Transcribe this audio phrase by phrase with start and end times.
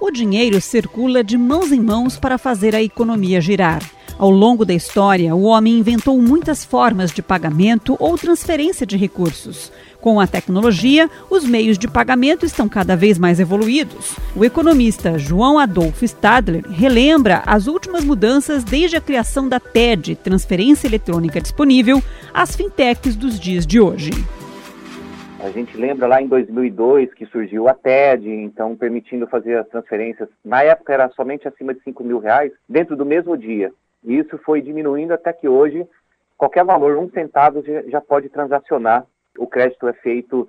[0.00, 3.82] O dinheiro circula de mãos em mãos para fazer a economia girar.
[4.16, 9.72] Ao longo da história, o homem inventou muitas formas de pagamento ou transferência de recursos.
[10.00, 14.12] Com a tecnologia, os meios de pagamento estão cada vez mais evoluídos.
[14.36, 20.86] O economista João Adolfo Stadler relembra as últimas mudanças desde a criação da TED, Transferência
[20.86, 22.02] Eletrônica Disponível,
[22.32, 24.12] às fintechs dos dias de hoje.
[25.48, 30.28] A gente lembra lá em 2002 que surgiu a TED, então permitindo fazer as transferências.
[30.44, 33.72] Na época era somente acima de 5 mil reais, dentro do mesmo dia.
[34.04, 35.86] E isso foi diminuindo até que hoje
[36.36, 39.06] qualquer valor, um centavo, já pode transacionar
[39.38, 40.46] o crédito é feito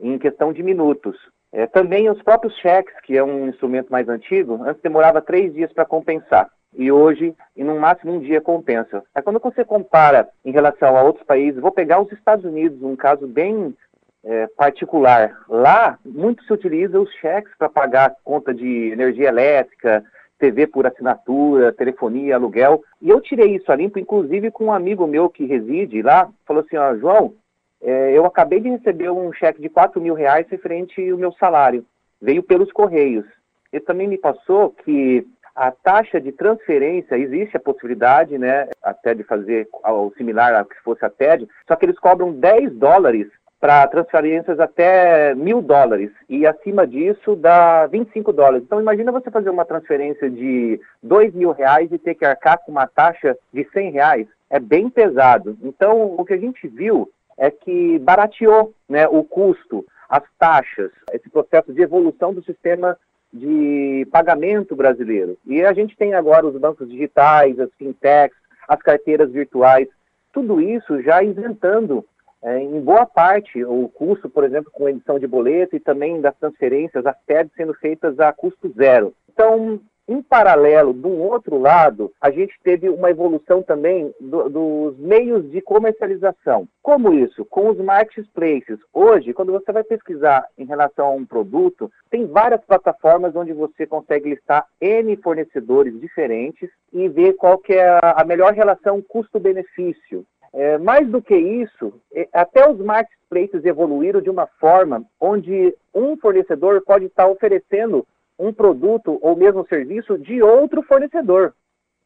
[0.00, 1.16] em questão de minutos.
[1.52, 5.72] É, também os próprios cheques, que é um instrumento mais antigo, antes demorava três dias
[5.72, 6.50] para compensar.
[6.76, 9.04] E hoje, em no máximo um dia, compensa.
[9.14, 12.96] Aí quando você compara em relação a outros países, vou pegar os Estados Unidos, um
[12.96, 13.76] caso bem
[14.24, 15.36] é, particular.
[15.48, 20.04] Lá, muito se utiliza os cheques para pagar conta de energia elétrica,
[20.38, 22.82] TV por assinatura, telefonia, aluguel.
[23.00, 26.62] E eu tirei isso a limpo, inclusive com um amigo meu que reside lá, falou
[26.62, 27.34] assim, ó, João,
[27.82, 31.84] é, eu acabei de receber um cheque de 4 mil reais referente ao meu salário.
[32.20, 33.24] Veio pelos Correios.
[33.72, 39.22] Ele também me passou que a taxa de transferência, existe a possibilidade, né, até de
[39.22, 43.28] fazer o similar a que fosse a TED, só que eles cobram 10 dólares
[43.60, 48.62] para transferências até mil dólares e acima disso dá 25 dólares.
[48.64, 52.72] Então imagina você fazer uma transferência de 2 mil reais e ter que arcar com
[52.72, 54.26] uma taxa de 100 reais.
[54.48, 55.58] É bem pesado.
[55.62, 61.28] Então o que a gente viu é que barateou né, o custo, as taxas, esse
[61.28, 62.96] processo de evolução do sistema
[63.32, 65.36] de pagamento brasileiro.
[65.46, 68.36] E a gente tem agora os bancos digitais, as fintechs,
[68.66, 69.86] as carteiras virtuais,
[70.32, 72.04] tudo isso já isentando
[72.42, 76.36] é, em boa parte o custo, por exemplo, com edição de boleto e também das
[76.36, 79.14] transferências, as TED sendo feitas a custo zero.
[79.32, 85.48] Então, em paralelo, do outro lado, a gente teve uma evolução também do, dos meios
[85.52, 86.66] de comercialização.
[86.82, 87.44] Como isso?
[87.44, 88.80] Com os marketplaces.
[88.92, 93.86] Hoje, quando você vai pesquisar em relação a um produto, tem várias plataformas onde você
[93.86, 100.26] consegue listar N fornecedores diferentes e ver qual que é a melhor relação custo-benefício.
[100.52, 106.16] É, mais do que isso, é, até os marketplaces evoluíram de uma forma onde um
[106.16, 108.06] fornecedor pode estar oferecendo
[108.38, 111.54] um produto ou mesmo serviço de outro fornecedor.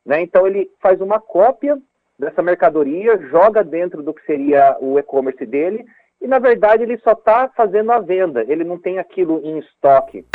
[0.04, 0.20] Né?
[0.20, 1.78] Então ele faz uma cópia
[2.18, 5.86] dessa mercadoria, joga dentro do que seria o e-commerce dele
[6.20, 10.26] e na verdade ele só está fazendo a venda, ele não tem aquilo em estoque.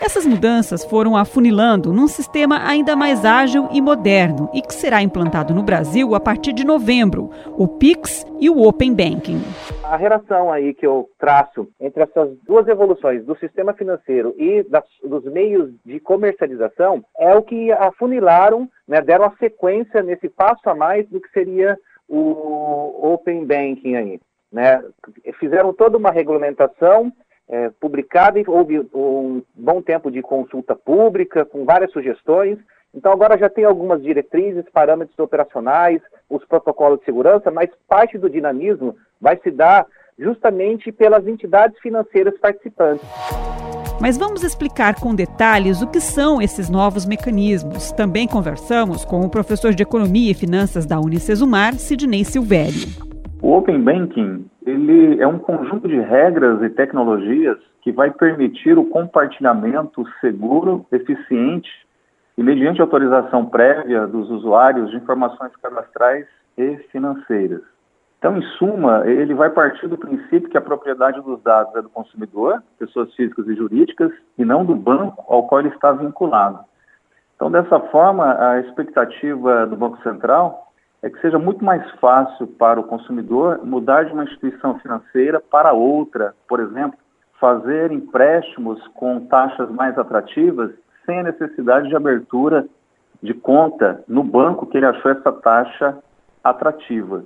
[0.00, 5.52] Essas mudanças foram afunilando num sistema ainda mais ágil e moderno e que será implantado
[5.52, 9.40] no Brasil a partir de novembro, o Pix e o Open Banking.
[9.82, 14.84] A relação aí que eu traço entre essas duas evoluções do sistema financeiro e das,
[15.02, 20.76] dos meios de comercialização é o que afunilaram, né, deram a sequência nesse passo a
[20.76, 21.76] mais do que seria
[22.08, 24.20] o Open Banking aí.
[24.52, 24.82] Né?
[25.40, 27.12] Fizeram toda uma regulamentação
[27.48, 32.58] é, publicada e houve um bom tempo de consulta pública com várias sugestões.
[32.94, 38.28] Então agora já tem algumas diretrizes, parâmetros operacionais, os protocolos de segurança, mas parte do
[38.28, 39.86] dinamismo vai se dar
[40.18, 43.06] justamente pelas entidades financeiras participantes.
[44.00, 47.90] Mas vamos explicar com detalhes o que são esses novos mecanismos.
[47.92, 53.08] Também conversamos com o professor de Economia e Finanças da Unicesumar, Sidney Silvério.
[53.42, 58.84] O Open Banking ele é um conjunto de regras e tecnologias que vai permitir o
[58.84, 61.70] compartilhamento seguro, eficiente
[62.36, 67.62] e mediante autorização prévia dos usuários de informações cadastrais e financeiras.
[68.18, 71.88] Então, em suma, ele vai partir do princípio que a propriedade dos dados é do
[71.88, 76.58] consumidor, pessoas físicas e jurídicas, e não do banco ao qual ele está vinculado.
[77.36, 80.67] Então, dessa forma, a expectativa do Banco Central
[81.02, 85.72] é que seja muito mais fácil para o consumidor mudar de uma instituição financeira para
[85.72, 86.98] outra, por exemplo,
[87.40, 90.72] fazer empréstimos com taxas mais atrativas
[91.06, 92.66] sem a necessidade de abertura
[93.22, 95.98] de conta no banco que ele achou essa taxa
[96.42, 97.24] atrativa.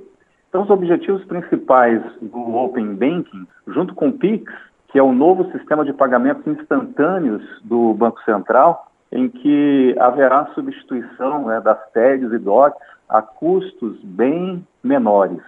[0.48, 4.52] Então, os objetivos principais do Open Banking, junto com o PIX,
[4.88, 11.46] que é o novo sistema de pagamentos instantâneos do Banco Central, em que haverá substituição
[11.46, 15.42] né, das TEDs e DOCs a custos bem menores.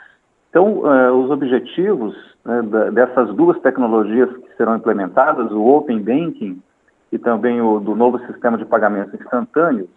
[0.50, 2.14] Então, uh, os objetivos
[2.44, 2.62] né,
[2.92, 6.62] dessas duas tecnologias que serão implementadas, o Open Banking
[7.10, 9.88] e também o do novo sistema de pagamentos instantâneos,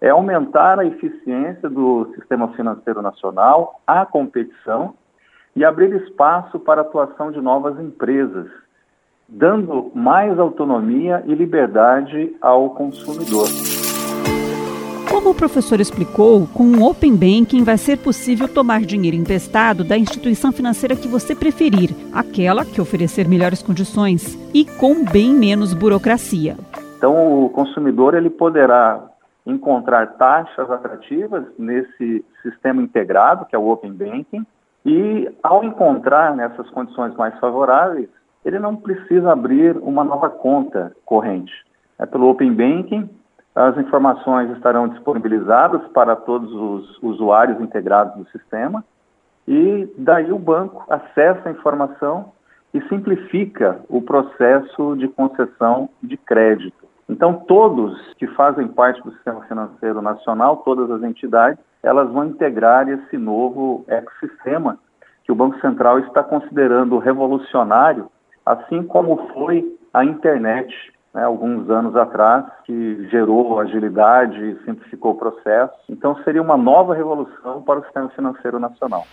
[0.00, 4.94] é aumentar a eficiência do sistema financeiro nacional, a competição
[5.56, 8.48] e abrir espaço para a atuação de novas empresas,
[9.28, 13.48] dando mais autonomia e liberdade ao consumidor.
[15.14, 19.96] Como o professor explicou, com o Open Banking vai ser possível tomar dinheiro emprestado da
[19.96, 26.56] instituição financeira que você preferir, aquela que oferecer melhores condições e com bem menos burocracia.
[26.98, 29.08] Então, o consumidor ele poderá
[29.46, 34.44] encontrar taxas atrativas nesse sistema integrado, que é o Open Banking,
[34.84, 38.08] e ao encontrar nessas condições mais favoráveis,
[38.44, 41.52] ele não precisa abrir uma nova conta corrente.
[42.00, 43.08] É pelo Open Banking,
[43.54, 48.84] as informações estarão disponibilizadas para todos os usuários integrados do sistema
[49.46, 52.32] e daí o banco acessa a informação
[52.72, 56.84] e simplifica o processo de concessão de crédito.
[57.08, 62.88] Então, todos que fazem parte do sistema financeiro nacional, todas as entidades, elas vão integrar
[62.88, 64.78] esse novo ecossistema
[65.22, 68.10] que o Banco Central está considerando revolucionário,
[68.44, 70.74] assim como foi a internet
[71.14, 75.72] né, alguns anos atrás, que gerou agilidade e simplificou o processo.
[75.88, 79.06] Então, seria uma nova revolução para o sistema financeiro nacional.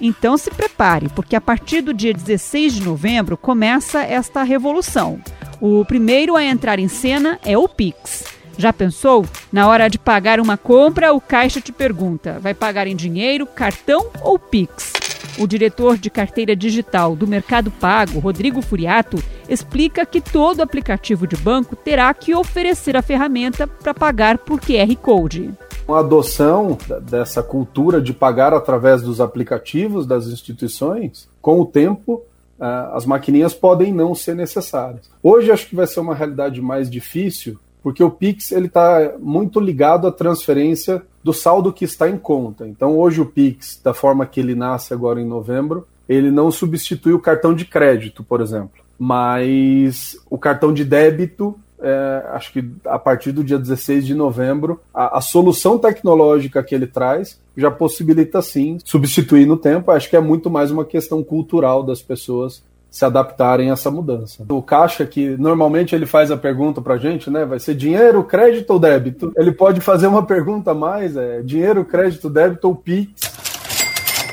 [0.00, 5.20] Então, se prepare, porque a partir do dia 16 de novembro começa esta revolução.
[5.60, 8.24] O primeiro a entrar em cena é o Pix.
[8.56, 9.26] Já pensou?
[9.52, 14.06] Na hora de pagar uma compra, o caixa te pergunta: vai pagar em dinheiro, cartão
[14.22, 14.92] ou Pix?
[15.38, 19.16] O diretor de carteira digital do Mercado Pago, Rodrigo Furiato,
[19.48, 24.94] explica que todo aplicativo de banco terá que oferecer a ferramenta para pagar por QR
[24.96, 25.52] Code.
[25.86, 32.22] A adoção dessa cultura de pagar através dos aplicativos das instituições, com o tempo,
[32.58, 35.10] as maquininhas podem não ser necessárias.
[35.22, 39.60] Hoje acho que vai ser uma realidade mais difícil, porque o Pix ele está muito
[39.60, 42.66] ligado à transferência do saldo que está em conta.
[42.66, 47.12] Então hoje o Pix, da forma que ele nasce agora em novembro, ele não substitui
[47.12, 48.83] o cartão de crédito, por exemplo.
[48.98, 54.80] Mas o cartão de débito, é, acho que a partir do dia 16 de novembro,
[54.92, 59.90] a, a, solução tecnológica que ele traz já possibilita sim substituir no tempo.
[59.90, 62.62] Acho que é muito mais uma questão cultural das pessoas
[62.94, 64.46] se adaptarem a essa mudança.
[64.48, 67.44] O caixa que normalmente ele faz a pergunta para gente, né?
[67.44, 69.32] Vai ser dinheiro, crédito ou débito?
[69.36, 73.20] Ele pode fazer uma pergunta a mais, é dinheiro, crédito, débito ou Pix?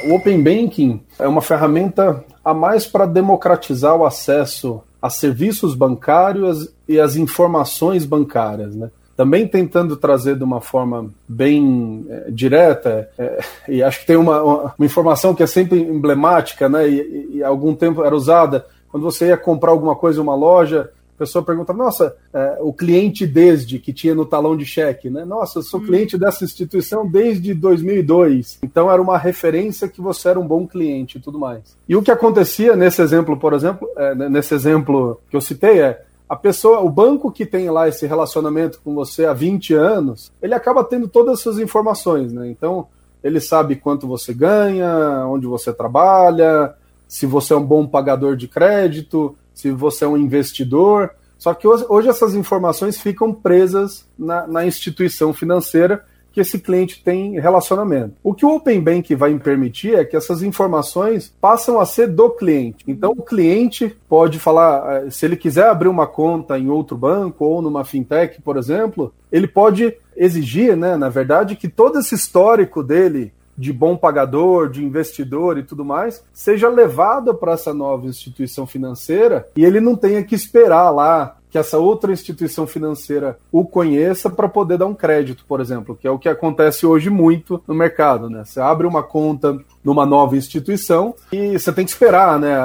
[0.05, 6.69] O Open Banking é uma ferramenta a mais para democratizar o acesso a serviços bancários
[6.87, 8.89] e as informações bancárias, né?
[9.15, 13.39] também tentando trazer de uma forma bem é, direta, é,
[13.69, 17.47] e acho que tem uma, uma, informação que é sempre emblemática, né, e, e, há
[17.47, 20.89] algum tempo era usada, quando você ia comprar alguma coisa em uma loja,
[21.21, 25.59] pessoa pergunta, nossa, é, o cliente desde, que tinha no talão de cheque, né, nossa,
[25.59, 25.85] eu sou hum.
[25.85, 31.19] cliente dessa instituição desde 2002, então era uma referência que você era um bom cliente
[31.19, 31.77] e tudo mais.
[31.87, 36.01] E o que acontecia nesse exemplo, por exemplo, é, nesse exemplo que eu citei é,
[36.27, 40.55] a pessoa, o banco que tem lá esse relacionamento com você há 20 anos, ele
[40.55, 42.49] acaba tendo todas essas informações, né?
[42.49, 42.87] Então,
[43.23, 46.73] ele sabe quanto você ganha, onde você trabalha,
[47.07, 51.11] se você é um bom pagador de crédito, se você é um investidor.
[51.37, 57.03] Só que hoje, hoje essas informações ficam presas na, na instituição financeira que esse cliente
[57.03, 58.15] tem relacionamento.
[58.23, 62.29] O que o Open Bank vai permitir é que essas informações passam a ser do
[62.29, 62.85] cliente.
[62.87, 67.43] Então o cliente pode falar, eh, se ele quiser abrir uma conta em outro banco
[67.43, 72.81] ou numa fintech, por exemplo, ele pode exigir, né, na verdade, que todo esse histórico
[72.81, 78.65] dele de bom pagador, de investidor e tudo mais, seja levado para essa nova instituição
[78.65, 84.29] financeira e ele não tenha que esperar lá que essa outra instituição financeira o conheça
[84.29, 87.75] para poder dar um crédito, por exemplo, que é o que acontece hoje muito no
[87.75, 88.43] mercado, né?
[88.45, 92.55] Você abre uma conta numa nova instituição e você tem que esperar, né?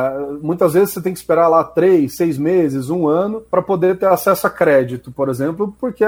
[0.40, 4.06] Muitas vezes você tem que esperar lá três, seis meses, um ano para poder ter
[4.06, 6.04] acesso a crédito, por exemplo, porque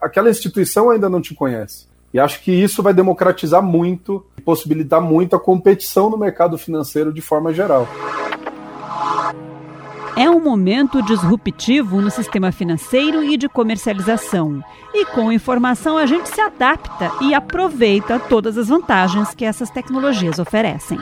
[0.00, 1.86] aquela instituição ainda não te conhece.
[2.16, 7.20] E acho que isso vai democratizar muito, possibilitar muito a competição no mercado financeiro de
[7.20, 7.86] forma geral.
[10.16, 14.64] É um momento disruptivo no sistema financeiro e de comercialização.
[14.94, 20.38] E com informação a gente se adapta e aproveita todas as vantagens que essas tecnologias
[20.38, 20.98] oferecem.